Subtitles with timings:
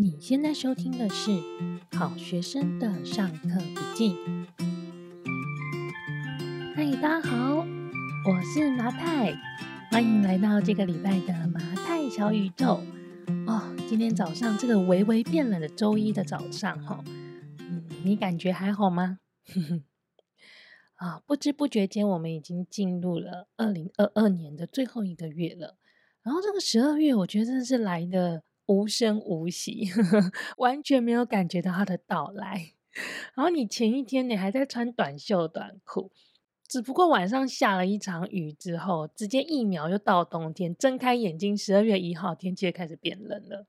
[0.00, 1.30] 你现在收听的是
[1.92, 4.14] 《好学生的上课笔记》。
[6.74, 9.34] 嗨，大家好，我是麻太，
[9.90, 12.80] 欢迎来到这个礼拜的麻太小宇宙。
[13.46, 17.04] 哦，今天早上这个微微变冷的周一的早上，哈，
[17.58, 19.18] 嗯，你感觉还好吗？
[20.96, 25.76] 啊，不知不觉间，我们已经进入了二零二二年的最后一个月了。
[26.22, 29.90] 然后这个十二月，我觉得真的是来的无声无息，
[30.58, 32.74] 完全没有感觉到它的到来。
[33.34, 36.12] 然后你前一天你还在穿短袖短裤，
[36.68, 40.76] 只不过晚上下了一场雨之后，直接一秒就到冬天。
[40.76, 43.66] 睁开眼睛，十二月一号，天气开始变冷了。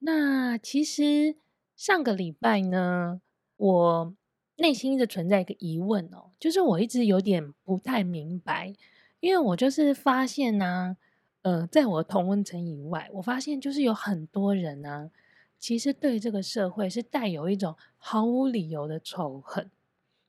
[0.00, 1.36] 那其实
[1.74, 3.22] 上个礼拜呢，
[3.56, 4.14] 我
[4.56, 8.74] 内心一直存在一个疑问哦，就是我一直有点不太明白，
[9.20, 10.98] 因为我就是发现呢、
[11.44, 15.10] 呃，在我同温层以外，我发现就是有很多人呢、
[15.58, 19.70] 其实对这个社会是带有一种毫无理由的仇恨，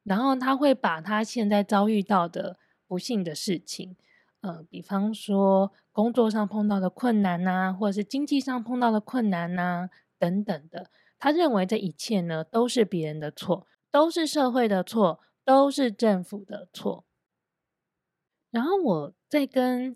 [0.03, 3.95] 然后他会把他现在遭遇到的不幸的事情，
[4.41, 17.05] 呃，比方说工作上碰到的困难呐、啊，或者是经济上碰到的困难呐、啊，等等的，他认为这一切呢都是别人的错，都是社会的错，都是政府的错。
[18.51, 19.95] 然后我在跟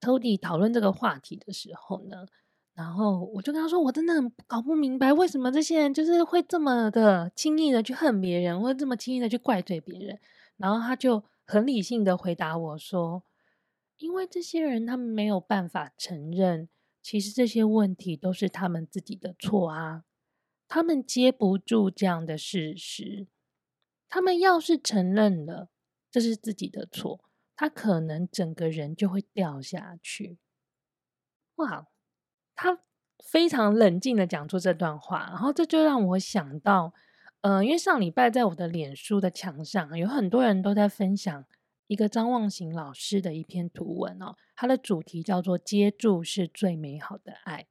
[0.00, 2.26] Tody 讨论这个话题的时候呢，
[2.74, 10.18] 然后我就跟他说：“我真的很搞不明白，为什么这些人就是会这么的轻易的去恨别人，或者这么轻易的去怪罪别人。”
[10.56, 13.24] 然后他就很理性的回答我说
[13.98, 16.68] ：“因为这些人他们没有办法承认，
[17.02, 20.04] 其实这些问题都是他们自己的错啊，
[20.68, 23.26] 他们接不住这样的事实。
[24.08, 25.68] 他们要是承认了，
[26.10, 27.20] 这是自己的错。”
[27.60, 30.38] 他可能整个人就会掉下去。
[31.56, 31.88] 哇，
[32.54, 32.78] 他
[33.18, 36.94] 非常冷静的讲出这段话，然后这就让我想到，
[37.40, 41.44] 呃，因为上礼拜在我的脸书的墙上，有很多人都在分享
[41.88, 47.66] 一个张望行老师的一篇图文哦，他的主题叫做“接住是最美好的爱”。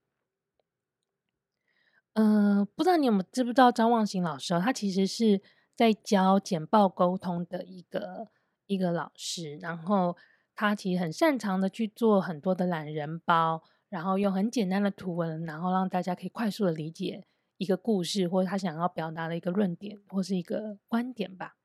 [2.11, 5.41] 呃，不知道你有没知不知道张望行老师哦，他其实是
[5.77, 8.27] 在教简报沟通的一个。
[8.67, 10.15] 一个老师，然后
[10.53, 17.25] 他其实很擅长的去做很多的懒人包，然后用很简单的图文，然后让大家可以快速的理解
[17.57, 21.55] 一个故事，或者他想要表达的一个论点，或是一个观点吧。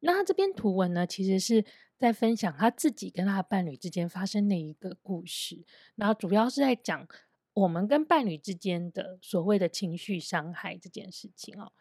[0.00, 1.64] 那他这篇图文呢，其实是
[1.98, 5.64] 在分享他自己跟他的伴侣之间发生的一个故事，
[5.96, 7.06] 然后主要是在讲
[7.52, 11.72] 我们跟伴侣之间的所谓的情绪伤害这件事情哦。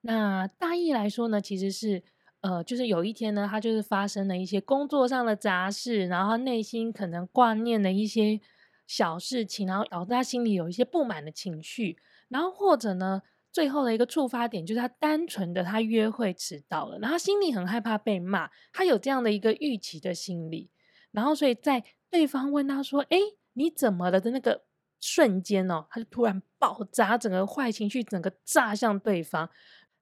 [0.00, 2.02] 那大意来说呢，其实是。
[2.40, 8.40] 呃，就是有一天呢，他就是发生了一些工作上的杂事，然后他内心可能挂念了一些
[8.86, 20.70] 小事情，然后导致他心里有一些不满的情绪，然后或者呢，最后的一个触发点就是他单纯的他约会迟到了，然后心里很害怕被骂，他有这样的一个预期的心理，
[21.10, 23.18] 然后所以在对方问他说：“哎，
[23.54, 24.62] 你怎么了？”的那个
[25.00, 29.50] 瞬间哦，他就突然爆炸，整个坏情绪整个炸向对方。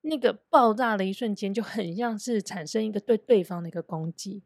[0.09, 4.45] 那个爆炸的一瞬间，就很像是产生一个对对方的一个攻击，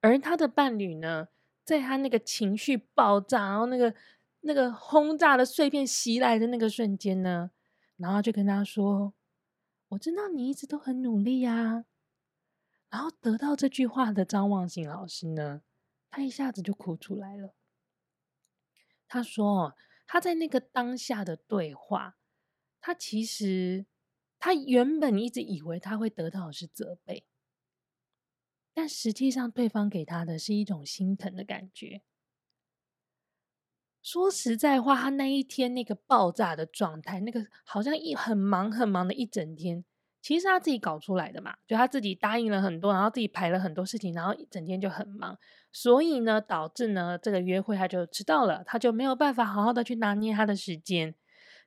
[0.00, 1.28] 而他的伴侣呢，
[1.64, 3.94] 在他那个情绪爆炸，然后那个
[4.40, 7.52] 那个轰炸的碎片袭来的那个瞬间呢，
[7.98, 9.14] 然后就跟他说
[9.90, 11.84] ：“我知道你一直都很努力啊。”
[12.90, 15.62] 然后得到这句话的张忘形老师呢，
[16.10, 17.54] 他一下子就哭出来了。
[19.06, 19.76] 他说
[20.08, 22.16] ：“他在那个当下的对话，
[22.80, 23.86] 他其实。”
[24.40, 27.24] 他原本一直以为他会得到的是责备，
[28.74, 32.00] 但实际上对方给他的是一种心疼的感觉。
[34.02, 39.84] 说实在话，他那一天那个爆炸的状态，那个好像一很忙很忙的一整天，
[40.22, 45.38] 其实他自己搞出来的嘛，就他自己答应了很多，然后自己排了很多事情，然后一整天就很忙，
[45.70, 51.14] 所以呢，导致呢这个约会他就迟到了，他就没有办法好好的去拿捏他的时间。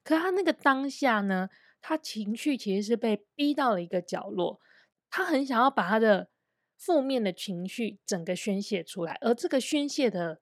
[0.04, 1.48] 可他那个当下呢，
[1.86, 4.62] 他情绪其实是被逼到了一个角落，
[5.10, 6.30] 他很想要把他的
[6.78, 10.42] 负面的情绪整个宣泄出来，而这个宣泄的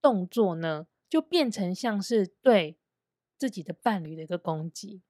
[0.00, 2.78] 动作呢，就变成像是对
[3.36, 5.02] 自己的伴侣的一个攻击。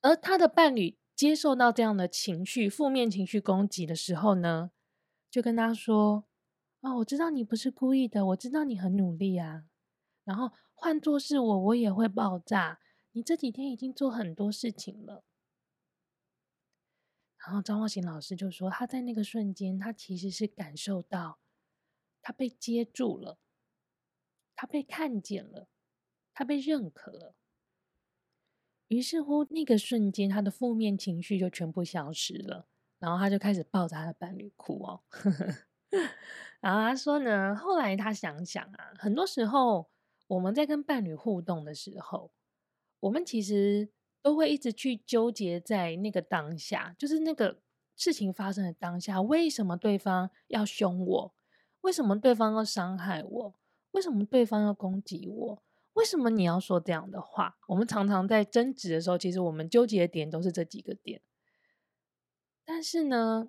[0.00, 4.70] 而他的伴侣接受到这样的情绪、负面情绪攻击的时候呢，
[5.30, 6.24] 就跟他说：“、
[6.80, 9.64] 哦，我知道你不是故意的，我知道你很努力啊。
[10.24, 12.80] 然后换作是我，我也会爆炸。”
[13.16, 15.24] 你这几天已经做很多事情了，
[17.38, 21.38] 然后张忘形老师就说，他在那个瞬间，他其实是感受到
[22.20, 23.38] 他被接住了，
[24.54, 25.66] 他被看见了，
[26.34, 27.34] 他被认可了。
[28.88, 32.68] 于是乎，那个瞬间，他的负面情绪就全部消失了，
[32.98, 35.02] 然后他就开始抱着他的伴侣哭哦。
[36.60, 39.90] 然后他说呢，后来他想想啊，很多时候
[40.26, 42.30] 我们在跟伴侣互动的时候，
[43.00, 43.88] 我们其实
[44.22, 47.60] 都会一直去纠结在那个当下，就是那个
[47.94, 51.34] 事情发生的当下，为什么对方要凶我？
[51.82, 53.54] 为什么对方要伤害我？
[53.92, 55.62] 为什么对方要攻击我？
[55.94, 57.56] 为什么你要说这样的话？
[57.68, 61.22] 我们常常在争执的时候，其实我们纠结的点都是这几个点。
[62.64, 63.48] 但是呢，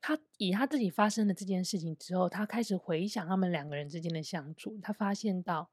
[0.00, 5.70] 他以他自己发生的这件事情之后，他开始回想他们两个人之间的相处，他发现到，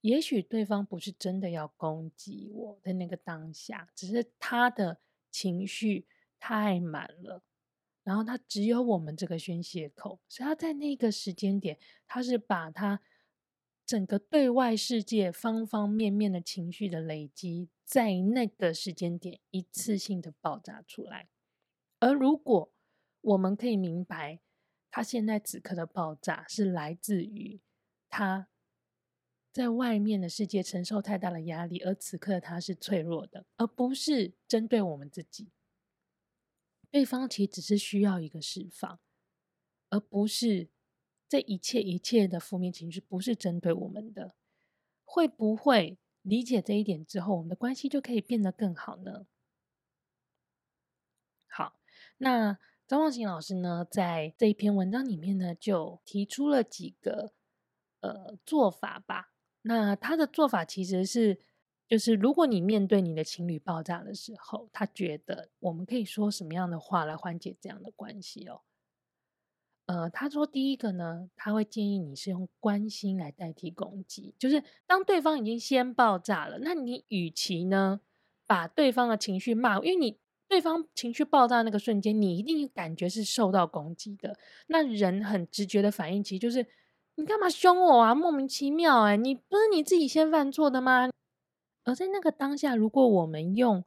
[0.00, 5.00] 也许对方不是真的要攻击我的那个当下，只是他的
[5.30, 6.06] 情绪
[6.38, 7.42] 太满了，
[8.02, 13.00] 然后他只有我们这个宣泄口，所以他在那个时间点，他是把他。
[13.88, 21.28] 整个对外世界方方面面的情绪的累积，在那个时间点一次性的爆炸出来。
[22.00, 22.72] 而如果
[23.20, 24.40] 我们可以明白，
[24.90, 27.60] 他现在此刻的爆炸是来自于
[28.08, 28.48] 他
[29.56, 35.50] 在外面的世界承受太大的压力，而此刻他是脆弱的，而不是针对我们自己。
[36.90, 39.00] 对方其实只是需要一个释放，
[39.88, 40.68] 而不是。
[41.26, 44.34] 这一切一切的负面情绪不是针对我们的，
[45.06, 49.26] 会不会理解这一点之后，我们的关系就可以变得更好呢？
[51.48, 51.80] 好，
[52.18, 57.32] 那张望行老师呢，在这一篇文章里面呢，就提出了几个
[58.00, 59.32] 呃做法吧。
[59.68, 61.40] 那他的做法其实是，
[61.88, 68.60] 就是如果你面对你的情侣爆炸的时候，他觉得我们可以说什么样的话来缓解这样的关系哦？
[69.86, 78.00] 呃，他说第一个呢，他会建议你是用关心来代替攻击，就是当对方已经先爆炸了，那你与其呢
[78.46, 80.18] 把对方的情绪骂，因为你
[80.48, 84.38] 对方情绪爆炸那个瞬间，你一定感觉是受到攻击的。
[84.68, 86.64] 那人很直觉的反应，其实就是
[87.16, 88.14] 你干嘛凶我啊？
[88.14, 91.10] 莫名其妙哎，你不是你自己先犯错的吗？
[91.84, 93.84] 而在那个当下，如果我们用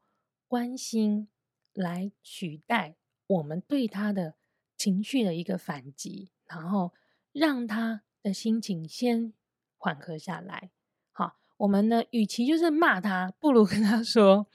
[0.47, 1.29] 关心
[1.73, 4.35] 来取代我们对他的。
[4.79, 6.93] 情绪的一个反击，然后
[7.33, 9.33] 让他的心情先
[9.77, 10.71] 缓和下来。
[11.11, 14.47] 好，我们呢，与其就是骂他，不如跟他说：“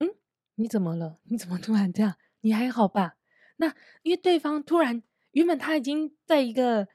[0.00, 0.08] 嗯，
[0.56, 1.20] 你怎么了？
[1.26, 2.16] 你怎么突然这样？
[2.40, 3.18] 你还好吧？”
[3.58, 3.72] 那
[4.02, 6.88] 因为对方突然原本他已经在一个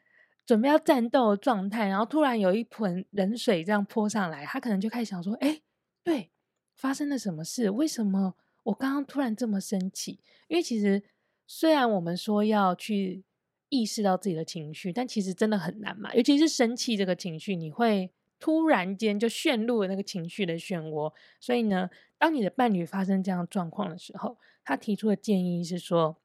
[0.46, 5.62] 准备要战斗的状态，然后突然有一盆冷水这样泼上来，他可能就开始想说：“哎，
[6.04, 6.32] 对，
[6.76, 7.70] 发生了什么事？
[7.70, 11.04] 为什么我刚刚突然这么生气？”因为其实。
[11.46, 13.26] 虽然我们说要去
[13.68, 16.12] 意识到自己的情绪，但其实真的很难嘛。
[16.16, 18.10] 尤其是生气这个情绪，你会
[18.40, 21.14] 突然间就陷入了那个情绪的漩涡。
[21.42, 26.16] 所以呢，当你的伴侣发生这样状况的时候，他提出的建议是说：“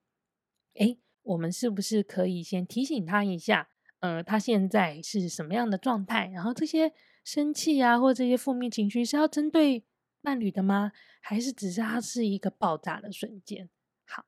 [0.79, 3.69] 诶，我们是不是可以先提醒他一下？
[4.01, 6.29] 呃，他现在是什么样的状态？
[6.29, 6.93] 然后这些
[7.25, 9.85] 生气啊，或这些负面情绪是要针对
[10.23, 10.93] 伴侣的吗？
[11.21, 13.69] 还是只是他是一个爆炸的瞬间？”
[14.07, 14.25] 好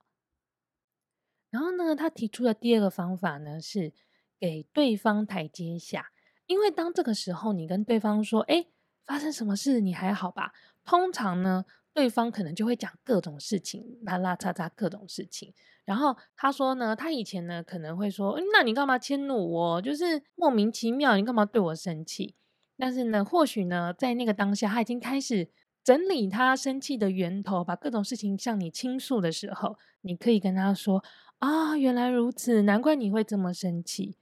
[1.51, 3.93] 然后呢，他提出的第二个方法呢，是
[4.39, 6.13] 给对方台阶下。
[6.47, 8.67] 因为当这个时候你跟对方说：“哎，
[9.05, 9.81] 发生什么事？
[9.81, 10.53] 你还好吧？”
[10.85, 15.53] 通常呢，对方可能就会讲各种事情，拉拉叉叉各种事情。
[15.85, 19.83] 然后他说呢，他以前呢可能会说：“那你干嘛迁怒我？
[19.83, 22.35] 就是莫名其妙，你干嘛对我生气？”
[22.79, 25.49] 但是呢，或许呢，在那个当下，他已经开始
[25.83, 31.03] 整理他生气的源头，把各种事情向你倾诉的时候，你可以跟他说。
[31.41, 34.19] 啊，原来如此，难怪你会这么生气。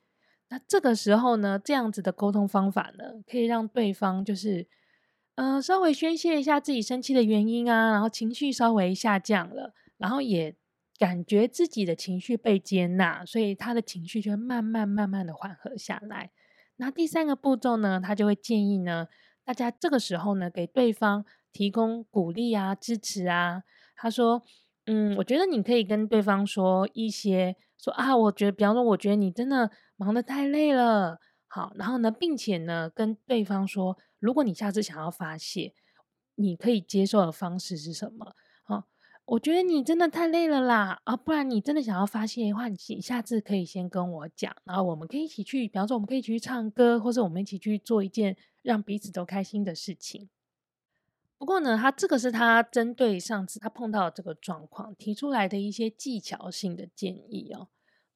[0.51, 4.69] 那这个时候呢，这样子的沟通方法呢，可以让对方就是，
[5.39, 10.57] 呃，稍微宣泄一下自己生气的原因啊，然后情绪稍微下降了，然后也
[10.99, 16.33] 感觉自己的情绪被接纳，所以他的情绪就会慢慢慢慢的缓和下来。
[16.79, 19.07] 那第三个步骤呢，他就会建议呢，
[19.45, 23.63] 大家这个时候呢，给对方提供鼓励啊、支持啊。
[23.95, 24.43] 他说。
[24.91, 35.73] 嗯，我觉得你可以跟对方说一些，说啊，我觉得，比方说，我觉得你真的忙得太累了，好，然后呢，并且呢，跟对方说，如果你下次想要发泄，
[36.35, 38.37] 你可以接受的方式是什么？
[38.63, 38.85] 好，
[39.25, 50.29] 我觉得你真的太累了啦，啊，不然你真的想要发泄的话，你下次可以先跟我讲，然后我们可以一起去，比方说，我们可以一起去唱歌，或者我们一起去做一件让彼此都开心的事情。
[51.39, 57.69] 不过呢，他这个是他针对上次他碰到的这个状况提出来的一些技巧性的建议哦。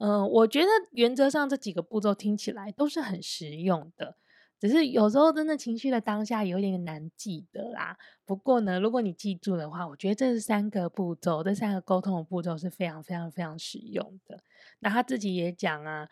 [0.05, 4.17] 嗯、我觉得原则上这几个步骤听起来都是很实用的。
[4.59, 7.97] 只是有时候真的情绪的当下有点难记得啦。
[8.25, 14.41] 不过呢，如果你记住的话，我觉得这三个步骤，这三个沟通的步骤是非常非常非常实用的。
[14.81, 16.09] 那他自己也讲啊，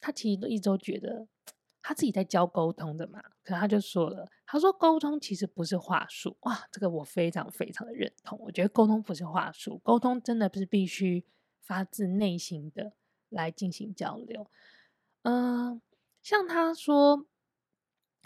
[0.00, 1.26] 他其实都一直都觉得
[1.82, 3.20] 他自己在教沟通的嘛。
[3.44, 6.36] 可他就说了，他说沟通其实不是话术。
[6.42, 8.38] 哇，这个我非常非常的认同。
[8.40, 11.24] 我觉得沟通不是话术，沟通真的不是必须
[11.60, 12.92] 发自内心的
[13.30, 14.50] 来进行交流。
[15.22, 15.80] 嗯、
[16.22, 17.26] 像他说。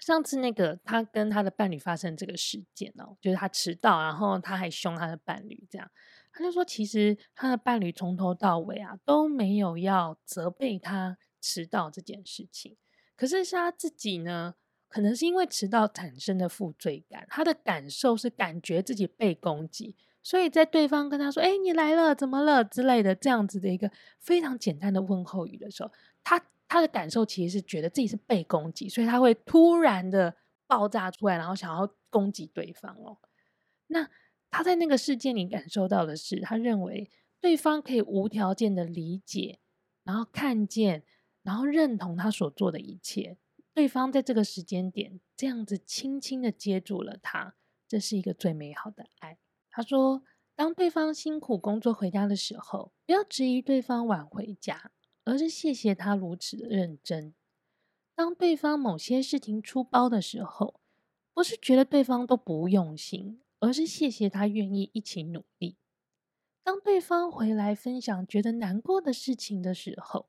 [0.00, 5.88] 上次那个他跟他的伴侣发生这个事件哦，就是他迟到，然后他还凶他的伴侣，这样
[6.32, 12.76] 他就说，其实他的伴侣从头到尾啊都没有要责备他迟到这件事情，
[13.16, 14.56] 可是是他自己呢，
[14.88, 23.88] 可能是因为迟到产生的负罪感，他的感受是感觉自己被攻击，所以在对方跟他说：“哎，你来了，怎么了？”之类的这样子的一个
[24.19, 25.93] 非常简单的问候语的时候，
[26.25, 26.45] 他。
[26.66, 30.35] 他的感受其实是觉得自己是被攻击，所以他会突然的
[30.66, 33.19] 爆炸出来，然后想要攻击对方哦。
[33.88, 34.09] 那
[34.50, 39.61] 他在那个事件里感受到的是，他认为对方可以无条件的理解，
[40.02, 41.04] 然后看见，
[41.43, 43.37] 然后认同他所做的一切。
[43.75, 47.54] 对方在这个时间点这样子轻轻的接住了他，
[47.87, 49.38] 这是一个最美好的爱。
[49.75, 50.23] 他说，
[50.54, 54.93] 当对方辛苦工作回家的时候，不要质疑对方晚回家。
[55.26, 57.35] 而是谢谢他如此的认真。
[58.14, 60.78] 当对方某些事情出包的时候，
[61.33, 65.78] 不是觉得对方都不用心，而是谢谢他愿意一起努力。
[66.62, 70.28] 当对方回来分享觉得难过的事情的时候，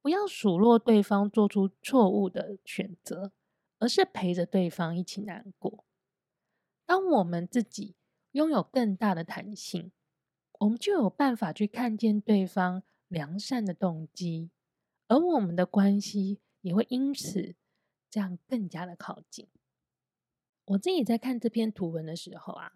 [0.00, 3.32] 不要数落对方做出错误的选择，
[3.78, 5.84] 而是陪着对方一起难过。
[6.86, 7.94] 当我们自己
[8.32, 9.92] 拥有更大的弹性，
[10.60, 12.82] 我们就有办法去看见对方。
[13.10, 14.52] 良善的动机，
[15.08, 17.56] 而我们的关系也会因此
[18.08, 19.48] 这样更加的靠近。
[20.66, 22.70] 我自己在看这篇图文的时候啊，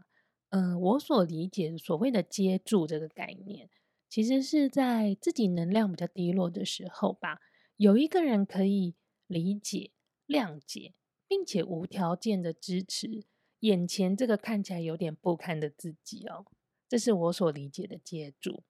[0.49, 3.71] 嗯、呃，我所理解所谓的接住这个概念，
[4.09, 7.41] 其实是在自己能量比较低落的时候吧，
[7.77, 8.97] 有一个人可以
[9.29, 9.93] 理解、
[10.27, 10.95] 谅解，
[11.29, 13.23] 并且无条件的支持
[13.65, 16.45] 眼前这个看起来有点不堪的自己哦，
[16.87, 18.63] 这是我所理解的接住。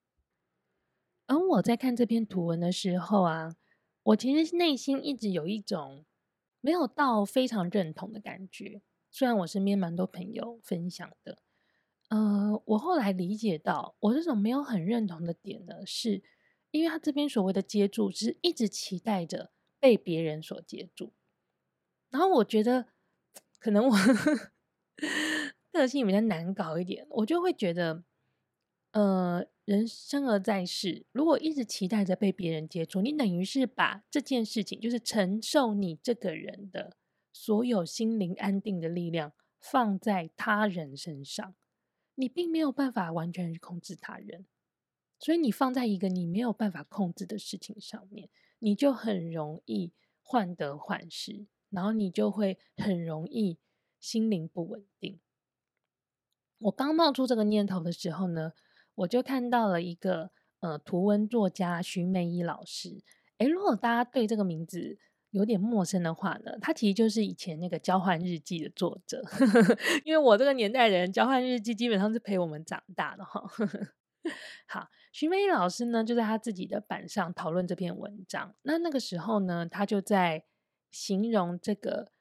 [1.27, 3.57] 而我在看这篇图文的时候啊，
[4.05, 6.05] 我其实内心一直有一种
[6.61, 8.83] 没有到非常认同的感觉。
[9.11, 11.39] 虽然我身边蛮多朋友分享的，
[12.11, 16.23] 呃，我后来理解到，我这种没有很认同的点呢，是
[16.71, 21.13] 因为他这边所谓的接住，是一直期待着被别人所接住。
[22.11, 22.87] 然后我觉得，
[23.59, 23.97] 可能我
[25.73, 28.05] 个性比较难搞一点，我就会觉得，
[28.93, 29.47] 呃。
[29.67, 36.99] 人生而在世，如果一直期待着被别人接触，你等于是把这件事情，就是承受你这个人的
[37.33, 41.55] 所有心灵安定的力量放在他人身上，
[42.17, 44.45] 你并没有办法完全去控制他人，
[45.19, 53.57] 所以你放在一个你没有办法控制的事情上面，你就很容易患得患失，然后你就会很容易
[54.05, 55.19] 心灵不稳定。
[56.59, 58.53] 我刚冒出这个念头的时候呢，
[58.97, 60.31] 我就看到了一个
[60.61, 63.03] 呃图文作家徐玫怡老师，
[63.39, 64.99] 诶，如果大家对这个名字
[65.31, 69.23] 有点陌生的话呢，他其实就是以前那个交换日记的作者，
[70.05, 73.43] 因为我这个年代人交换日记基本上是陪我们长大的哈。
[74.69, 80.45] 好，徐玫怡老师呢就在他自己的版上讨论这篇文章，那那个时候呢，他就在
[80.91, 82.13] 形容这个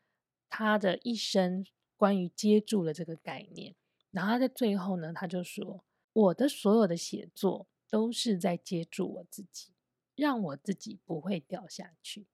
[0.55, 1.65] 他的一生
[1.97, 3.75] 关于接住了这个概念，
[4.11, 5.83] 然后他在最后呢，他就说。
[6.13, 9.73] 我的所有的写作都是在接住我自己，
[10.15, 12.27] 让我自己不会掉下去。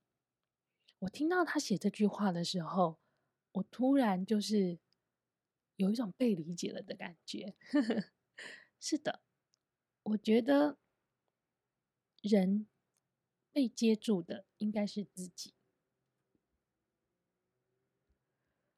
[0.99, 2.99] 我听到他写这句话的时候，
[3.53, 4.79] 我突然就是
[5.77, 7.55] 有一种被理解了的感觉。
[8.81, 9.21] 是的，
[10.03, 10.77] 我觉得
[12.21, 12.67] 人
[13.53, 15.53] 被接住的应该是自己。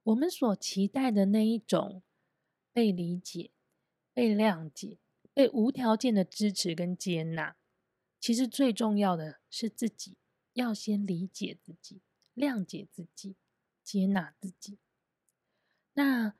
[0.04, 2.04] 我们所期待的那一种
[2.74, 3.52] 被理解。
[4.14, 4.98] 被谅解、
[5.34, 7.56] 被无条件的支持跟接纳，
[8.20, 10.18] 其实最重要的是自己
[10.52, 12.02] 要先理解自己、
[12.36, 13.38] 谅解自己、
[13.86, 14.80] 接纳自己。
[15.94, 16.36] 那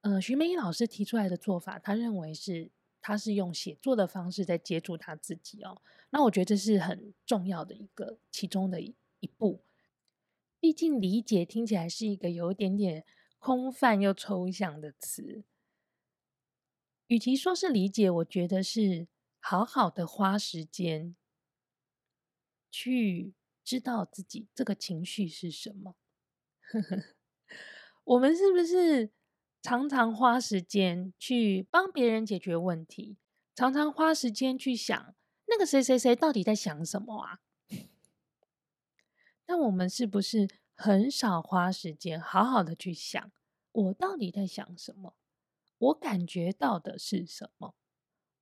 [0.00, 2.70] 呃，徐梅怡老师提出来的做法，他认为是
[3.02, 5.82] 他是用写作的方式在接住他自己哦。
[6.08, 9.62] 那我觉得这是很重要的一个其中的一一步。
[10.60, 13.04] 毕竟理解听起来是一个有一点点
[13.38, 15.44] 空泛又抽象的词。
[17.06, 19.08] 与其说是理解，我觉得是
[19.40, 21.16] 好好的花时间
[22.70, 25.96] 去知道自己这个情绪是什么。
[28.04, 29.10] 我们是不是
[29.62, 33.16] 常常花时间去帮别人解决问题？
[33.54, 35.14] 常常花时间去想
[35.46, 37.40] 那个谁谁谁到底在想什么啊？
[39.50, 43.32] 但我们是不是很少花时间好好的去想，
[43.72, 45.16] 我到底在想什么？
[45.76, 47.74] 我感觉到的是什么？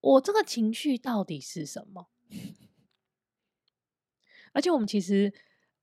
[0.00, 2.08] 我这个情绪到底是什么？
[4.52, 5.32] 而且我们其实，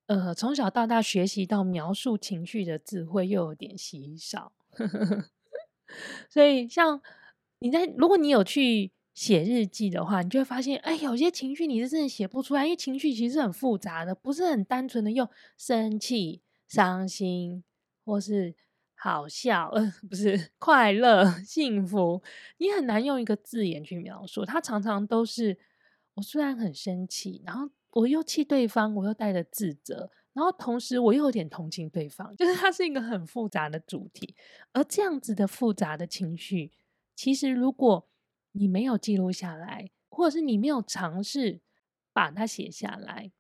[0.06, 4.54] 呃，从小到大学习到描述情绪的智慧又有点稀少，
[6.30, 7.02] 所以像
[7.58, 17.64] 你在，如果你有去写日记的话，你就会发现，哎，有些情绪你是真的写不出来，因为情绪其实是很复杂的，不是很单纯的用生气、伤心
[18.04, 18.54] 或是。
[18.98, 19.72] 好笑，
[20.10, 22.24] 不是快乐、幸福，
[22.58, 24.46] 你很难用一个字眼去描述。
[24.46, 25.60] 它常常都是
[26.16, 34.34] 我虽然很生气，然后我又气对方，我又带着自责，然后同时我又有点同情对方， 就是它是一个很复杂的主题。
[34.72, 36.72] 而这样子的复杂的情绪，
[37.16, 38.08] 其实如果
[38.56, 41.62] 你没有记录下来，或者是你没有尝试
[42.12, 43.32] 把它写下来，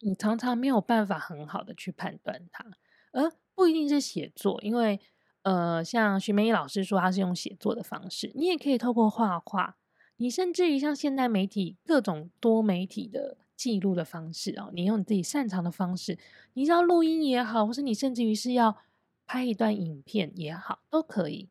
[0.00, 2.64] 你常常没有办法很好的去判断它，
[3.12, 3.32] 而。
[3.54, 4.98] 不一定是写作，因为
[5.42, 9.76] 呃，像徐梅怡老师说，他是用写作的方式，你也可以透过画画，
[10.16, 16.18] 你甚至于像现代媒体各种多媒体的记录的方式哦，你用你自己擅长的方式，
[16.54, 18.78] 你知道录音也好，或是你甚至于是要
[19.26, 21.50] 拍一段影片也好，都可以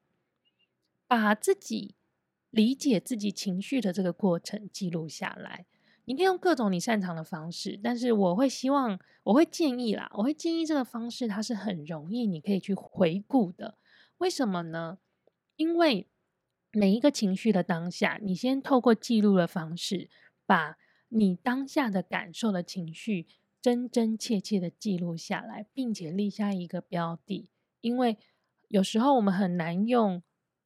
[1.05, 1.93] 把自己
[2.51, 5.65] 理解自己情绪的这个过程记录下来。
[6.05, 13.77] 你可以用各种你擅长的方式，但是我会希望，我会建议啦，我会建议这个方式它是很容易，你可以去回顾的。
[14.17, 14.97] 为什么呢？
[15.55, 16.07] 因为
[16.71, 20.09] 每一个情绪的当下，你先透过记录的方式，
[20.45, 20.77] 把
[21.09, 23.27] 你当下的感受的情绪
[23.61, 27.49] 真真切切的记录下来，并且立下一个标的。
[27.79, 28.17] 因为
[28.67, 30.23] 有时候我们很难用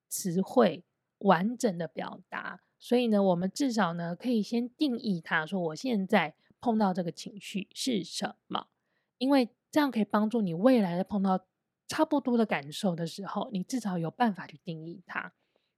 [0.07, 0.83] 词汇
[1.25, 2.61] 完整的表达。
[2.79, 8.67] 所以呢，我们至少呢，可以先定义它，说我现在碰到这个情绪是什么，
[9.17, 11.45] 因为这样可以帮助你未来的碰到
[11.87, 15.33] 差不多的感受的时候，你至少有办法去定义它。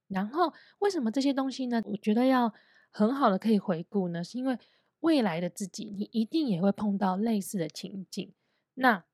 [0.08, 1.82] 然后，为什么这些东西呢？
[1.84, 2.52] 我觉得要
[2.90, 4.58] 很好的可以回顾呢，是因为
[5.00, 8.32] 未来的自己，你一定也会碰到类似的情景，
[8.74, 9.04] 那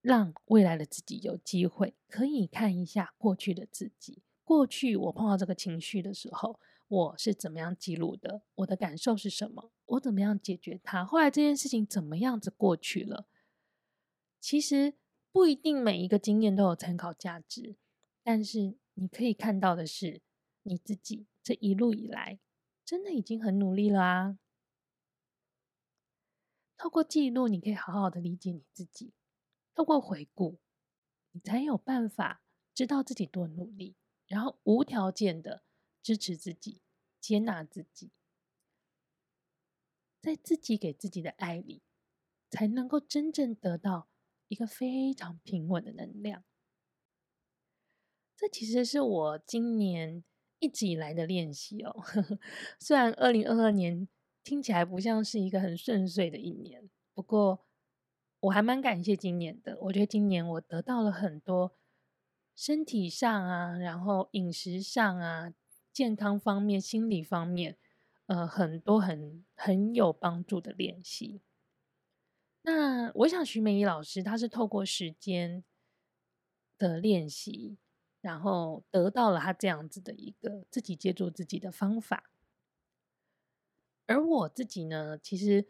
[0.00, 6.60] 让未来的自己有机会可以看一下过去的自己，过去我碰到这个情绪的时候。
[6.86, 8.42] 我是怎么样记录的？
[8.56, 9.72] 我的感受是什么？
[9.86, 11.02] 我怎么样解决它？
[11.02, 13.26] 后来这件事情怎么样子过去了？
[14.38, 14.94] 其实
[15.32, 17.76] 不一定每一个经验都有参考价值，
[18.22, 20.20] 但是你可以看到的是，
[20.62, 22.38] 你自己这一路以来
[22.84, 24.38] 真的已经很努力了啊！
[26.76, 29.14] 透过记录，你可以好好的理解你自己；
[29.74, 30.60] 透过回顾，
[31.32, 33.96] 你才有办法知道自己多努力，
[34.34, 35.62] 然后无条件的。
[36.06, 36.82] 支持自己，
[37.18, 38.10] 接纳自己，
[40.20, 41.80] 在自己给自己的爱里，
[42.50, 44.10] 才能够真正得到
[44.48, 46.44] 一个非常平稳的能量。
[48.36, 50.22] 这其实是我今年
[50.58, 52.04] 一直以来的练习哦。
[52.78, 54.06] 虽然二零二二年
[54.42, 57.64] 听起来不像是一个很顺遂的一年，不过
[58.40, 59.78] 我还蛮感谢今年的。
[59.80, 61.74] 我觉得今年我得到了很多
[62.56, 65.52] 身体上啊，然后饮食上啊。
[65.92, 67.78] 健康方面、心理方面，
[68.26, 71.40] 呃，很多很很有帮助的练习。
[72.62, 75.62] 那我想，徐美怡老师他是透过时间
[76.76, 77.78] 的练习，
[78.20, 82.24] 然后得到了他这样子的一个自己接住自己的方法。
[84.06, 85.68] 而我自己呢，其实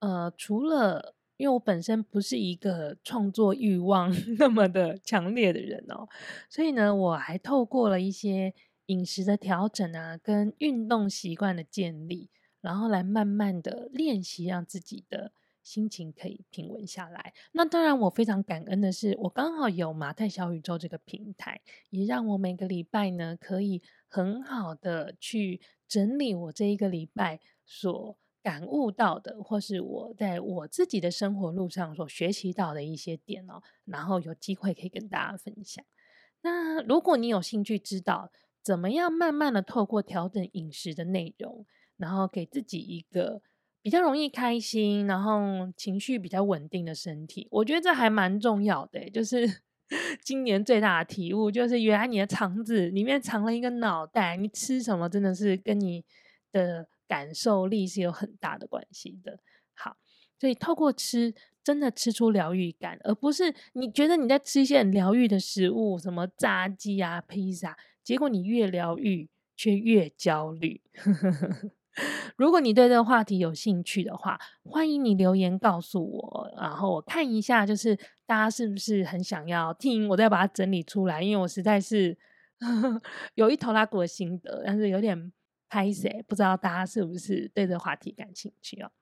[0.00, 6.08] 呃，除了因为我本身不是一个创作欲望 那么的强烈的人哦，
[6.48, 8.54] 所以呢，我还透过了一些。
[8.88, 12.28] 饮食的调整啊，跟运动习惯的建立，
[12.60, 17.32] 然后来慢慢的练习，让自己的心情可以平稳下来。
[17.52, 35.82] 那当然，我非常感恩的是，我刚好有马太小宇宙这个平台，也让我每个礼拜呢，可以很好的去整理我这一个礼拜所感悟到的，或是我在我自己的生活路上所学习到的一些点哦，然后有机会可以跟大家分享。
[36.42, 38.30] 那如果你有兴趣知道，
[38.62, 41.64] 怎么样慢慢的透过调整饮食的内容，
[41.96, 43.40] 然后给自己一个
[43.80, 47.48] 比较容易开心，然后情绪比较稳定的身体？
[47.50, 49.08] 我觉得这还蛮重要的。
[49.08, 49.62] 就是
[50.22, 56.04] 今年最大的体悟，就是原来你的肠子里面藏了一个脑袋，你吃什么真的是跟你
[56.52, 59.38] 的感受力是有很大的关系的。
[59.74, 59.96] 好，
[60.38, 70.80] 所以透过吃，真的吃出疗愈感，而不是你觉得你在吃一些很疗愈的食物，什么炸鸡啊、披萨，结果你越疗愈却越焦虑。
[72.36, 82.18] 如果你对这个话题有兴趣的话，欢迎你留言告诉我，然后我看一下，就是大家是不是很想要听，我再把它整理出来，因为我实在是
[83.36, 85.32] 有一头拉骨的心得，但是有点
[85.74, 88.92] 拍谢，不知道大家是不是对这话题感兴趣哦？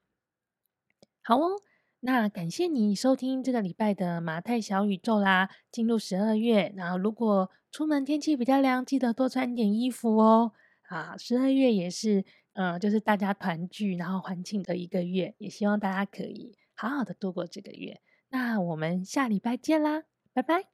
[1.23, 1.61] 好哦，
[2.01, 5.51] 那感谢你收听这个礼拜的马太小宇宙啦。
[5.71, 10.53] 进入十二月，然后如果出门天气比较凉，记得多穿点衣服哦。
[10.89, 12.25] 啊，十二月也是。
[12.55, 18.01] 嗯，就是大家团聚，然后欢庆的一个月，也希望大家可以好好的度过这个月。
[18.29, 20.05] 那我们下礼拜见啦，
[20.35, 20.72] 拜拜。